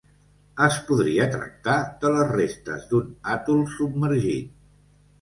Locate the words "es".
0.67-0.77